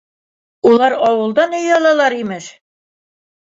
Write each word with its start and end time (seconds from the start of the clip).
Улар 0.69 0.95
ауылдан 1.09 1.55
ой 1.59 1.71
алалар, 1.77 2.19
имеш. 2.25 2.51